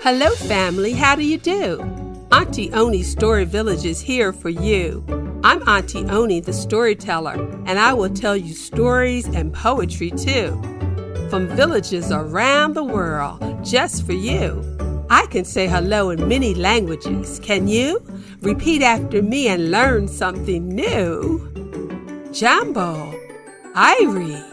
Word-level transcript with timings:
Hello, 0.00 0.30
family. 0.46 0.92
How 0.92 1.14
do 1.14 1.22
you 1.22 1.36
do? 1.36 1.82
Auntie 2.32 2.72
Oni 2.72 3.02
Story 3.02 3.44
Village 3.44 3.84
is 3.84 4.00
here 4.00 4.32
for 4.32 4.48
you. 4.48 5.04
I'm 5.44 5.68
Auntie 5.68 6.06
Oni, 6.06 6.40
the 6.40 6.54
storyteller, 6.54 7.34
and 7.66 7.78
I 7.78 7.92
will 7.92 8.08
tell 8.08 8.34
you 8.34 8.54
stories 8.54 9.26
and 9.26 9.52
poetry 9.52 10.10
too. 10.10 10.58
From 11.28 11.48
villages 11.48 12.10
around 12.10 12.72
the 12.72 12.84
world, 12.84 13.62
just 13.62 14.06
for 14.06 14.14
you. 14.14 14.64
I 15.10 15.26
can 15.26 15.44
say 15.44 15.66
hello 15.66 16.08
in 16.08 16.26
many 16.26 16.54
languages. 16.54 17.38
Can 17.40 17.68
you? 17.68 18.02
Repeat 18.40 18.80
after 18.80 19.20
me 19.20 19.48
and 19.48 19.70
learn 19.70 20.08
something 20.08 20.66
new. 20.66 22.30
Jambo, 22.32 23.14
Irie, 23.74 24.47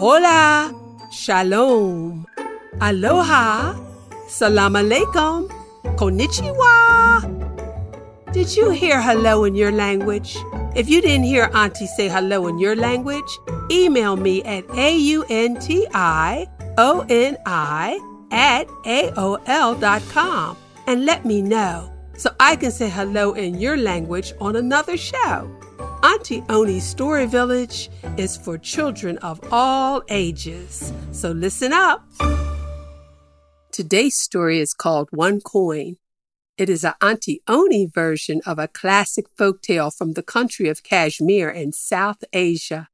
Hola, 0.00 0.72
Shalom, 1.12 2.24
Aloha, 2.80 3.76
Salam 4.32 4.72
Alaikum, 4.72 5.44
Konnichiwa. 6.00 7.20
Did 8.32 8.56
you 8.56 8.70
hear 8.70 8.96
hello 9.02 9.44
in 9.44 9.54
your 9.54 9.70
language? 9.70 10.38
If 10.74 10.88
you 10.88 11.02
didn't 11.02 11.28
hear 11.28 11.50
Auntie 11.52 11.86
say 11.86 12.08
hello 12.08 12.46
in 12.46 12.58
your 12.58 12.74
language, 12.74 13.28
email 13.70 14.16
me 14.16 14.42
at 14.44 14.64
A-U-N-T-I-O-N-I 14.72 15.36
at 18.32 18.68
AOL.com 18.68 20.56
and 20.86 21.04
let 21.04 21.26
me 21.26 21.42
know 21.42 21.92
so 22.16 22.30
I 22.40 22.56
can 22.56 22.70
say 22.70 22.88
hello 22.88 23.34
in 23.34 23.60
your 23.60 23.76
language 23.76 24.32
on 24.40 24.56
another 24.56 24.96
show. 24.96 25.59
Auntie 26.10 26.42
Oni's 26.48 26.84
Story 26.84 27.26
Village 27.26 27.88
is 28.16 28.36
for 28.36 28.58
children 28.58 29.16
of 29.18 29.40
all 29.52 30.02
ages. 30.08 30.92
So 31.12 31.30
listen 31.30 31.72
up. 31.72 32.04
Today's 33.70 34.16
story 34.16 34.58
is 34.58 34.74
called 34.74 35.08
One 35.12 35.40
Coin. 35.40 35.98
It 36.58 36.68
is 36.68 36.82
a 36.82 36.96
Auntie 37.00 37.42
Oni 37.46 37.86
version 37.86 38.40
of 38.44 38.58
a 38.58 38.66
classic 38.66 39.26
folk 39.38 39.62
tale 39.62 39.92
from 39.92 40.14
the 40.14 40.24
country 40.24 40.68
of 40.68 40.82
Kashmir 40.82 41.48
in 41.48 41.70
South 41.72 42.24
Asia. 42.32 42.88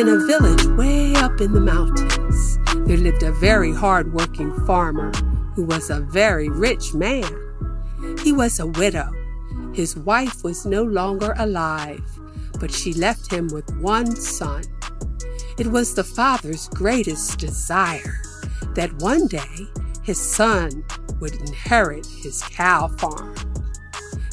In 0.00 0.08
a 0.08 0.16
village 0.16 0.64
way 0.78 1.14
up 1.16 1.42
in 1.42 1.52
the 1.52 1.60
mountains, 1.60 2.58
there 2.86 2.96
lived 2.96 3.22
a 3.22 3.32
very 3.32 3.70
hard 3.70 4.14
working 4.14 4.50
farmer 4.64 5.12
who 5.54 5.62
was 5.64 5.90
a 5.90 6.00
very 6.00 6.48
rich 6.48 6.94
man. 6.94 7.30
He 8.22 8.32
was 8.32 8.58
a 8.58 8.66
widow. 8.66 9.10
His 9.74 9.98
wife 9.98 10.42
was 10.42 10.64
no 10.64 10.84
longer 10.84 11.34
alive, 11.36 12.00
but 12.58 12.72
she 12.72 12.94
left 12.94 13.30
him 13.30 13.48
with 13.48 13.70
one 13.76 14.16
son. 14.16 14.62
It 15.58 15.66
was 15.66 15.94
the 15.94 16.04
father's 16.04 16.70
greatest 16.70 17.38
desire 17.38 18.22
that 18.74 19.02
one 19.02 19.26
day 19.26 19.66
his 20.02 20.18
son 20.18 20.82
would 21.20 21.34
inherit 21.34 22.06
his 22.06 22.42
cow 22.44 22.88
farm. 22.88 23.34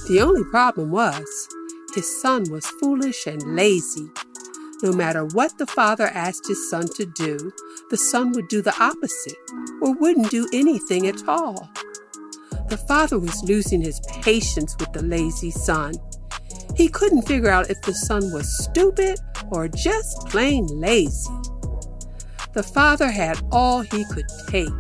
The 0.08 0.22
only 0.22 0.46
problem 0.46 0.92
was 0.92 1.50
his 1.94 2.22
son 2.22 2.50
was 2.50 2.66
foolish 2.80 3.28
and 3.28 3.44
lazy 3.54 4.09
no 4.83 4.94
matter 4.94 5.25
what 5.25 5.58
the 5.58 5.66
father 5.66 6.08
asked 6.08 6.47
his 6.47 6.70
son 6.70 6.88
to 6.95 7.06
do, 7.06 7.52
the 7.89 7.97
son 7.97 8.31
would 8.33 8.47
do 8.47 8.61
the 8.61 8.75
opposite 8.80 9.38
or 9.81 9.94
wouldn't 9.94 10.30
do 10.30 10.47
anything 10.53 11.08
at 11.08 11.28
all. 11.28 11.69
The 12.69 12.78
father 12.78 13.17
was 13.17 13.44
losing 13.44 13.81
his 13.81 14.00
patience 14.22 14.75
with 14.80 14.92
the 14.94 15.02
lazy 15.02 15.52
son. 15.52 15.94
He 16.75 16.89
couldn't 16.89 17.23
figure 17.23 17.50
out 17.50 17.69
if 17.69 17.81
the 17.81 17.94
son 17.94 18.31
was 18.31 18.66
stupid 18.66 19.19
or 19.50 19.68
just 19.68 20.28
plain 20.28 20.68
lazy. 20.68 21.31
The 22.53 22.63
father 22.63 23.09
had 23.09 23.40
all 23.52 23.81
he 23.81 24.06
could 24.06 24.28
take. 24.47 24.72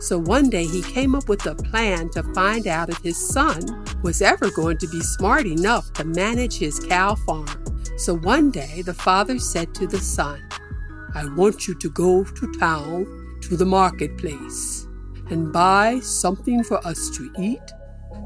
So 0.00 0.18
one 0.18 0.50
day 0.50 0.64
he 0.64 0.82
came 0.82 1.14
up 1.14 1.28
with 1.28 1.46
a 1.46 1.54
plan 1.54 2.10
to 2.10 2.24
find 2.34 2.66
out 2.66 2.88
if 2.88 2.98
his 2.98 3.28
son 3.28 3.84
was 4.02 4.20
ever 4.20 4.50
going 4.50 4.78
to 4.78 4.88
be 4.88 5.00
smart 5.00 5.46
enough 5.46 5.92
to 5.92 6.04
manage 6.04 6.58
his 6.58 6.80
cow 6.80 7.14
farm. 7.14 7.61
So 7.96 8.16
one 8.16 8.50
day 8.50 8.82
the 8.82 8.94
father 8.94 9.38
said 9.38 9.74
to 9.76 9.86
the 9.86 9.98
son, 9.98 10.42
I 11.14 11.26
want 11.34 11.68
you 11.68 11.74
to 11.74 11.90
go 11.90 12.24
to 12.24 12.52
town 12.58 13.06
to 13.42 13.56
the 13.56 13.66
marketplace 13.66 14.86
and 15.30 15.52
buy 15.52 16.00
something 16.00 16.64
for 16.64 16.84
us 16.86 17.10
to 17.16 17.30
eat, 17.38 17.72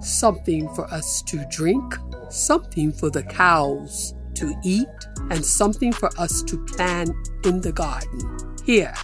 something 0.00 0.72
for 0.75 0.87
us 0.93 1.22
to 1.22 1.44
drink, 1.50 1.94
something 2.31 2.93
for 2.93 3.10
the 3.10 3.22
cows 3.25 4.15
to 4.34 4.54
eat, 4.65 4.87
and 5.31 5.44
something 5.44 5.93
for 5.93 6.10
us 6.19 6.43
to 6.43 6.65
plant 6.66 7.10
in 7.44 7.60
the 7.60 7.72
garden. 7.72 8.56
Here, 8.65 8.94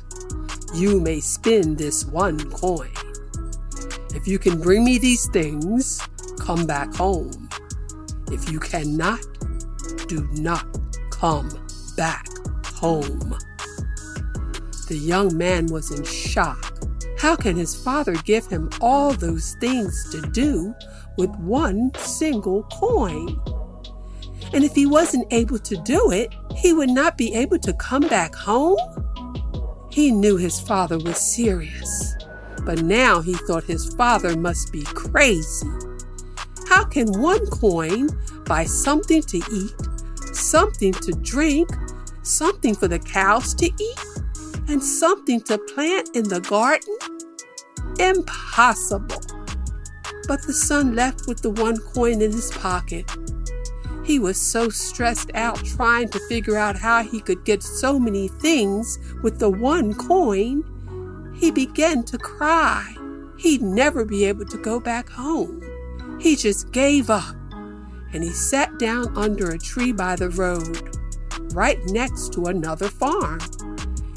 you 0.75 1.01
may 1.01 1.21
spend 1.21 1.79
this 1.79 2.05
one 2.07 2.39
coin. 2.51 2.93
If 4.15 4.29
you 4.29 4.39
can 4.39 4.61
bring 4.61 4.85
me 4.85 4.99
these 4.99 5.29
things, 5.31 6.01
come 6.39 6.67
back 6.67 6.95
home. 6.95 7.49
If 8.31 8.51
you 8.51 8.61
cannot, 8.61 9.32
do 10.09 10.29
not 10.33 10.67
come 11.11 11.51
back 11.97 12.27
home. 12.67 13.37
The 14.89 14.97
young 14.97 15.37
man 15.37 15.67
was 15.67 15.91
in 15.91 16.05
shock. 16.05 16.79
How 17.19 17.37
can 17.37 17.57
his 17.57 17.75
father 17.75 18.15
give 18.25 18.47
him 18.47 18.69
all 18.81 19.13
those 19.13 19.55
things 19.61 20.11
to 20.11 20.21
do 20.33 20.75
with 21.17 21.31
one 21.37 21.93
single 21.97 22.65
coin? 22.65 23.41
And 24.53 24.65
if 24.65 24.75
he 24.75 24.87
wasn't 24.87 25.33
able 25.33 25.59
to 25.61 25.77
do 25.77 26.11
it, 26.11 26.35
he 26.57 26.73
would 26.73 26.91
not 26.91 27.17
be 27.17 27.33
able 27.35 27.59
to 27.61 27.73
come 27.75 28.07
back 28.09 28.35
home? 28.35 28.77
He 29.91 30.11
knew 30.11 30.37
his 30.37 30.59
father 30.61 30.99
was 30.99 31.19
serious, 31.19 32.17
but 32.65 32.83
now 32.83 33.21
he 33.21 33.35
thought 33.35 33.65
his 33.65 33.95
father 33.95 34.37
must 34.37 34.73
be 34.73 34.83
crazy. 34.83 35.69
How 36.69 36.85
can 36.85 37.13
one 37.21 37.47
coin 37.47 38.09
buy 38.45 38.65
something 38.65 39.23
to 39.23 39.39
eat 39.53 39.75
something 40.35 40.93
to 40.93 41.13
drink, 41.13 41.69
something 42.23 42.75
for 42.75 42.89
the 42.89 42.99
cows 42.99 43.55
to 43.55 43.67
eat, 43.67 44.01
and 44.69 44.83
something 44.83 45.41
to 45.43 45.59
plant 45.59 46.11
in 46.15 46.29
the 46.29 46.41
garden? 46.41 46.97
Impossible. 47.99 49.21
But 50.29 50.43
the 50.47 50.53
son 50.53 50.95
left 50.95 51.27
with 51.27 51.43
the 51.43 51.51
one 51.51 51.77
coin 51.79 52.23
in 52.23 52.33
his 52.33 52.51
pocket. 52.51 53.11
He 54.05 54.19
was 54.19 54.41
so 54.41 54.69
stressed 54.69 55.31
out 55.35 55.65
trying 55.65 56.09
to 56.11 56.29
figure 56.29 56.57
out 56.57 56.77
how 56.77 57.03
he 57.03 57.21
could 57.21 57.45
get 57.45 57.63
so 57.63 57.99
many 57.99 58.29
things 58.29 58.99
with 59.23 59.39
the 59.39 59.51
one 59.51 59.95
coin, 59.95 60.65
he 61.35 61.51
began 61.51 62.03
to 62.05 62.19
cry. 62.19 62.95
He'd 63.39 63.63
never 63.63 64.05
be 64.05 64.25
able 64.25 64.47
to 64.47 64.59
go 64.59 64.79
back 64.79 65.09
home. 65.09 65.61
He 66.21 66.37
just 66.37 66.71
gave 66.73 67.11
up 67.11 67.35
and 68.13 68.23
he 68.23 68.31
sat 68.31 68.79
down 68.79 69.17
under 69.17 69.51
a 69.51 69.59
tree 69.59 69.93
by 69.93 70.17
the 70.17 70.31
road, 70.31 70.97
right 71.55 71.79
next 71.87 72.33
to 72.35 72.47
another 72.47 72.89
farm. 72.89 73.41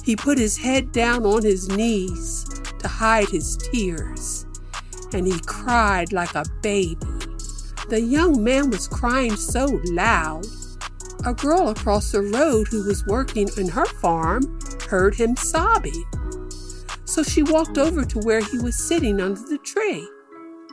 He 0.04 0.16
put 0.16 0.38
his 0.38 0.58
head 0.58 0.92
down 0.92 1.26
on 1.26 1.44
his 1.44 1.68
knees 1.70 2.46
to 2.80 2.88
hide 2.88 3.30
his 3.30 3.58
tears, 3.58 4.46
and 5.14 5.26
he 5.26 5.40
cried 5.46 6.14
like 6.14 6.36
a 6.36 6.46
baby. 6.62 6.98
The 7.90 8.02
young 8.02 8.44
man 8.44 8.70
was 8.70 8.88
crying 8.88 9.36
so 9.36 9.82
loud. 9.86 10.46
A 11.26 11.34
girl 11.34 11.70
across 11.70 12.12
the 12.12 12.22
road 12.22 12.68
who 12.68 12.86
was 12.86 13.06
working 13.06 13.50
in 13.58 13.68
her 13.70 13.86
farm 13.86 14.60
heard 14.90 15.16
him 15.16 15.36
sobbing. 15.36 16.06
So 17.06 17.24
she 17.24 17.44
walked 17.44 17.78
over 17.78 18.04
to 18.04 18.20
where 18.20 18.42
he 18.42 18.60
was 18.60 18.76
sitting 18.76 19.22
under 19.22 19.42
the 19.42 19.58
tree. 19.60 20.08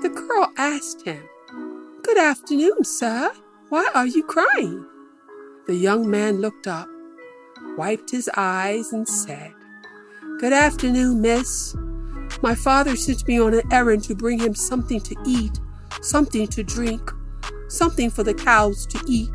The 0.03 0.09
girl 0.09 0.53
asked 0.59 1.03
him, 1.03 1.23
Good 2.13 2.25
afternoon, 2.25 2.85
sir. 2.85 3.33
Why 3.71 3.91
are 3.95 4.07
you 4.07 4.23
crying? 4.23 4.85
The 5.67 5.75
young 5.75 6.11
man 6.11 6.43
looked 6.43 6.67
up, 6.67 6.87
wiped 7.79 8.11
his 8.11 8.29
eyes, 8.37 8.93
and 8.93 9.09
said, 9.09 9.55
Good 10.39 10.53
afternoon, 10.53 11.23
miss. 11.23 11.75
My 12.43 12.55
father 12.55 12.97
sent 12.97 13.27
me 13.27 13.41
on 13.41 13.55
an 13.55 13.63
errand 13.73 14.05
to 14.05 14.15
bring 14.15 14.39
him 14.39 14.55
something 14.55 15.01
to 15.01 15.17
eat, 15.25 15.59
something 16.03 16.47
to 16.49 16.63
drink, 16.63 17.11
something 17.69 18.11
for 18.11 18.23
the 18.23 18.35
cows 18.35 18.85
to 18.89 19.03
eat, 19.09 19.31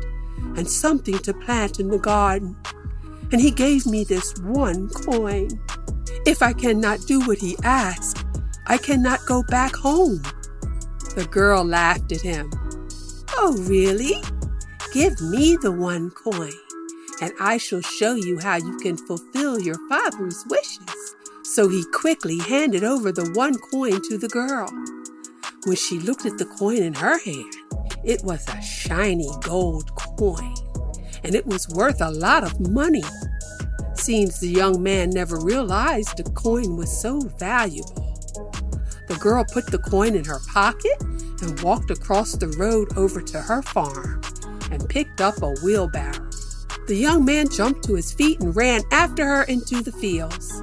and 0.56 0.70
something 0.70 1.18
to 1.18 1.34
plant 1.34 1.80
in 1.80 1.88
the 1.88 1.98
garden. 1.98 2.56
And 3.32 3.40
he 3.40 3.50
gave 3.50 3.86
me 3.86 4.04
this 4.04 4.38
one 4.42 4.88
coin. 4.90 5.48
If 6.24 6.42
I 6.42 6.52
cannot 6.52 7.00
do 7.08 7.26
what 7.26 7.38
he 7.38 7.56
asked, 7.64 8.24
I 8.68 8.78
cannot 8.78 9.26
go 9.26 9.42
back 9.42 9.74
home. 9.74 10.22
The 11.16 11.26
girl 11.28 11.64
laughed 11.64 12.12
at 12.12 12.20
him. 12.20 12.52
Oh, 13.40 13.56
really? 13.68 14.20
Give 14.92 15.20
me 15.20 15.56
the 15.56 15.70
one 15.70 16.10
coin, 16.10 16.50
and 17.22 17.32
I 17.38 17.56
shall 17.56 17.80
show 17.80 18.16
you 18.16 18.40
how 18.40 18.56
you 18.56 18.76
can 18.78 18.96
fulfill 18.96 19.60
your 19.60 19.76
father's 19.88 20.44
wishes. 20.50 21.14
So 21.44 21.68
he 21.68 21.84
quickly 21.94 22.38
handed 22.38 22.82
over 22.82 23.12
the 23.12 23.30
one 23.34 23.54
coin 23.70 24.02
to 24.08 24.18
the 24.18 24.28
girl. 24.28 24.68
When 25.66 25.76
she 25.76 26.00
looked 26.00 26.26
at 26.26 26.36
the 26.36 26.46
coin 26.46 26.78
in 26.78 26.94
her 26.94 27.16
hand, 27.16 27.54
it 28.02 28.24
was 28.24 28.44
a 28.48 28.60
shiny 28.60 29.30
gold 29.42 29.94
coin, 29.94 30.54
and 31.22 31.36
it 31.36 31.46
was 31.46 31.68
worth 31.68 32.00
a 32.00 32.10
lot 32.10 32.42
of 32.42 32.58
money. 32.68 33.04
Seems 33.94 34.40
the 34.40 34.48
young 34.48 34.82
man 34.82 35.10
never 35.10 35.38
realized 35.38 36.16
the 36.16 36.28
coin 36.32 36.76
was 36.76 37.00
so 37.00 37.20
valuable. 37.38 38.18
The 39.06 39.16
girl 39.20 39.44
put 39.44 39.68
the 39.68 39.78
coin 39.78 40.16
in 40.16 40.24
her 40.24 40.40
pocket 40.52 41.00
and 41.42 41.60
walked 41.60 41.90
across 41.90 42.32
the 42.32 42.48
road 42.58 42.96
over 42.96 43.20
to 43.20 43.40
her 43.40 43.62
farm 43.62 44.20
and 44.70 44.88
picked 44.88 45.20
up 45.20 45.42
a 45.42 45.54
wheelbarrow. 45.62 46.28
The 46.86 46.96
young 46.96 47.24
man 47.24 47.48
jumped 47.48 47.84
to 47.84 47.94
his 47.94 48.12
feet 48.12 48.40
and 48.40 48.56
ran 48.56 48.82
after 48.92 49.24
her 49.24 49.42
into 49.44 49.82
the 49.82 49.92
fields. 49.92 50.62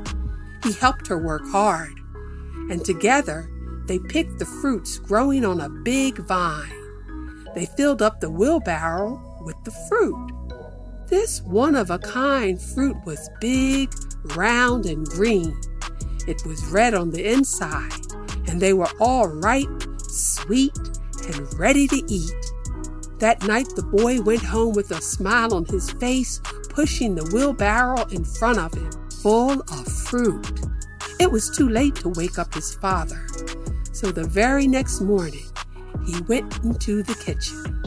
He 0.64 0.74
helped 0.74 1.08
her 1.08 1.18
work 1.18 1.44
hard, 1.48 1.94
and 2.72 2.84
together 2.84 3.50
they 3.86 4.00
picked 4.00 4.40
the 4.40 4.46
fruits 4.46 4.98
growing 4.98 5.46
on 5.46 5.62
a 5.62 5.70
big 5.70 6.18
vine. 6.18 6.72
They 7.54 7.68
filled 7.68 8.02
up 8.02 8.20
the 8.20 8.32
wheelbarrow 8.32 9.22
with 9.42 9.56
the 9.64 9.72
fruit. 9.88 10.32
This 11.08 11.42
one 11.44 11.76
of 11.76 11.92
a 11.92 12.00
kind 12.00 12.60
fruit 12.60 12.98
was 13.06 13.30
big, 13.40 13.94
round, 14.36 14.88
and 14.88 15.06
green. 15.06 15.56
It 16.28 16.44
was 16.46 16.66
red 16.66 16.96
on 16.96 17.12
the 17.12 17.32
inside, 17.32 17.94
and 18.48 18.60
they 18.60 18.74
were 18.74 18.90
all 19.00 19.28
ripe, 19.28 19.75
sweet, 20.16 20.78
and 21.28 21.60
ready 21.60 21.88
to 21.88 22.04
eat. 22.08 22.34
That 23.20 23.46
night, 23.48 23.68
the 23.76 23.84
boy 23.84 24.22
went 24.22 24.44
home 24.44 24.74
with 24.74 24.92
a 24.92 25.02
smile 25.02 25.54
on 25.54 25.66
his 25.66 25.92
face, 25.92 26.42
pushing 26.70 27.16
the 27.16 27.30
wheelbarrow 27.34 28.06
in 28.08 28.26
front 28.26 28.60
of 28.60 28.74
him, 28.74 28.92
full 29.22 29.62
of 29.62 29.88
fruit. 29.88 30.62
It 31.20 31.32
was 31.32 31.50
too 31.50 31.70
late 31.70 31.96
to 31.98 32.10
wake 32.10 32.38
up 32.38 32.54
his 32.54 32.76
father, 32.76 33.26
so 33.94 34.12
the 34.12 34.28
very 34.28 34.68
next 34.68 35.02
morning, 35.02 35.46
he 36.06 36.22
went 36.24 36.64
into 36.64 37.04
the 37.04 37.16
kitchen. 37.16 37.84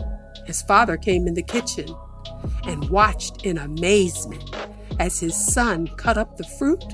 His 0.47 0.63
father 0.63 0.97
came 0.97 1.27
in 1.27 1.35
the 1.35 1.43
kitchen 1.43 1.95
and 2.65 2.89
watched 2.89 3.45
in 3.45 3.59
amazement 3.59 4.57
as 4.99 5.21
his 5.21 5.37
son 5.37 5.89
cut 5.97 6.17
up 6.17 6.37
the 6.37 6.45
fruit, 6.59 6.85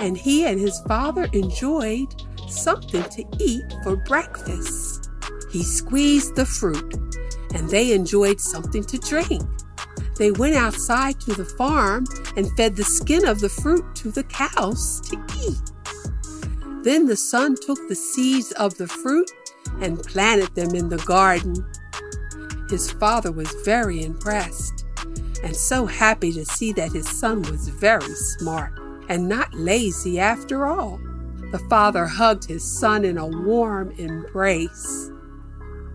and 0.00 0.18
he 0.18 0.44
and 0.44 0.58
his 0.58 0.80
father 0.80 1.28
enjoyed 1.32 2.08
something 2.52 3.02
to 3.02 3.24
eat 3.38 3.64
for 3.82 3.96
breakfast. 3.96 5.10
He 5.50 5.62
squeezed 5.62 6.36
the 6.36 6.46
fruit 6.46 6.94
and 7.54 7.68
they 7.68 7.92
enjoyed 7.92 8.40
something 8.40 8.84
to 8.84 8.98
drink. 8.98 9.42
They 10.16 10.30
went 10.30 10.56
outside 10.56 11.20
to 11.22 11.34
the 11.34 11.44
farm 11.44 12.04
and 12.36 12.50
fed 12.56 12.76
the 12.76 12.84
skin 12.84 13.26
of 13.26 13.40
the 13.40 13.48
fruit 13.48 13.84
to 13.96 14.10
the 14.10 14.24
cows 14.24 15.00
to 15.10 15.16
eat. 15.44 16.84
Then 16.84 17.06
the 17.06 17.16
son 17.16 17.54
took 17.54 17.78
the 17.88 17.94
seeds 17.94 18.52
of 18.52 18.76
the 18.76 18.88
fruit 18.88 19.30
and 19.80 20.02
planted 20.02 20.54
them 20.54 20.74
in 20.74 20.88
the 20.88 20.98
garden. 20.98 21.54
His 22.68 22.90
father 22.92 23.32
was 23.32 23.50
very 23.64 24.02
impressed 24.02 24.86
and 25.42 25.56
so 25.56 25.86
happy 25.86 26.32
to 26.32 26.44
see 26.44 26.72
that 26.72 26.92
his 26.92 27.08
son 27.08 27.42
was 27.42 27.68
very 27.68 28.14
smart 28.38 28.78
and 29.08 29.28
not 29.28 29.52
lazy 29.54 30.18
after 30.20 30.66
all. 30.66 31.00
The 31.52 31.58
father 31.68 32.06
hugged 32.06 32.46
his 32.46 32.64
son 32.64 33.04
in 33.04 33.18
a 33.18 33.26
warm 33.26 33.90
embrace. 33.98 35.10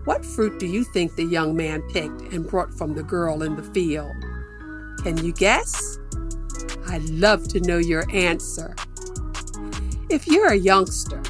What 0.04 0.24
fruit 0.24 0.60
do 0.60 0.66
you 0.66 0.84
think 0.84 1.16
the 1.16 1.24
young 1.24 1.56
man 1.56 1.82
picked 1.90 2.22
and 2.32 2.46
brought 2.46 2.72
from 2.72 2.94
the 2.94 3.02
girl 3.02 3.42
in 3.42 3.56
the 3.56 3.64
field? 3.64 4.14
Can 5.02 5.18
you 5.18 5.32
guess? 5.32 5.98
I'd 6.86 7.02
love 7.10 7.48
to 7.48 7.60
know 7.60 7.78
your 7.78 8.04
answer. 8.14 8.76
If 10.08 10.28
you're 10.28 10.52
a 10.52 10.56
youngster, 10.56 11.20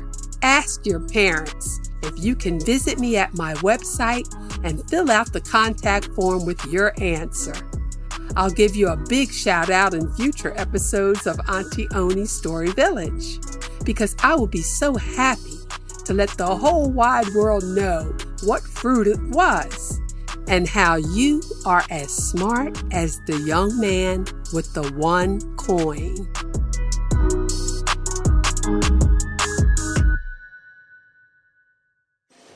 ask 0.42 0.84
your 0.84 1.00
parents 1.00 1.80
if 2.02 2.22
you 2.22 2.36
can 2.36 2.60
visit 2.60 2.98
me 2.98 3.16
at 3.16 3.34
my 3.34 3.54
website 3.54 4.28
and 4.62 4.88
fill 4.90 5.10
out 5.10 5.32
the 5.32 5.40
contact 5.40 6.04
form 6.14 6.44
with 6.44 6.62
your 6.66 6.92
answer. 7.00 7.54
I'll 8.36 8.50
give 8.50 8.76
you 8.76 8.88
a 8.88 8.96
big 8.96 9.32
shout 9.32 9.70
out 9.70 9.94
in 9.94 10.12
future 10.12 10.52
episodes 10.58 11.26
of 11.26 11.40
Auntie 11.48 11.88
Oni's 11.92 12.30
Story 12.30 12.70
Village 12.72 13.40
because 13.84 14.14
I 14.22 14.34
will 14.34 14.46
be 14.46 14.62
so 14.62 14.94
happy 14.94 15.58
to 16.04 16.14
let 16.14 16.30
the 16.30 16.46
whole 16.46 16.90
wide 16.90 17.28
world 17.34 17.64
know 17.64 18.16
what 18.42 18.62
fruit 18.62 19.06
it 19.06 19.20
was 19.28 20.00
and 20.48 20.66
how 20.66 20.96
you 20.96 21.42
are 21.66 21.84
as 21.90 22.10
smart 22.10 22.82
as 22.92 23.20
the 23.26 23.38
young 23.40 23.78
man 23.78 24.24
with 24.52 24.72
the 24.74 24.90
one 24.92 25.40
coin. 25.56 26.16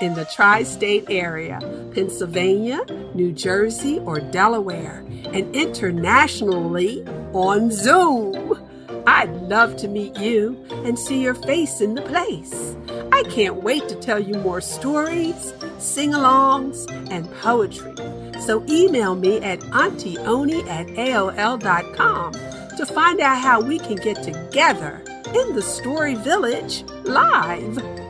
in 0.00 0.14
the 0.14 0.24
tri 0.24 0.62
state 0.62 1.04
area, 1.08 1.58
Pennsylvania, 1.94 2.84
New 3.14 3.32
Jersey, 3.32 3.98
or 4.00 4.20
Delaware, 4.20 5.04
and 5.32 5.54
internationally 5.54 7.04
on 7.32 7.70
Zoom. 7.70 8.65
I'd 9.06 9.32
love 9.42 9.76
to 9.76 9.88
meet 9.88 10.18
you 10.18 10.64
and 10.70 10.98
see 10.98 11.22
your 11.22 11.34
face 11.34 11.80
in 11.80 11.94
the 11.94 12.02
place. 12.02 12.76
I 13.12 13.22
can't 13.30 13.62
wait 13.62 13.88
to 13.88 13.94
tell 13.94 14.18
you 14.18 14.34
more 14.34 14.60
stories, 14.60 15.54
sing 15.78 16.12
alongs, 16.12 16.90
and 17.10 17.30
poetry. 17.40 17.94
So 18.40 18.64
email 18.68 19.14
me 19.14 19.38
at 19.40 19.62
auntie.oni 19.72 20.62
at 20.68 20.86
AOL.com 20.88 22.32
to 22.32 22.86
find 22.86 23.20
out 23.20 23.38
how 23.38 23.60
we 23.60 23.78
can 23.78 23.96
get 23.96 24.22
together 24.22 25.02
in 25.34 25.54
the 25.54 25.62
Story 25.62 26.14
Village 26.14 26.84
live. 27.04 28.05